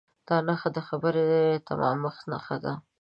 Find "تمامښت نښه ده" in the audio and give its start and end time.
1.67-2.73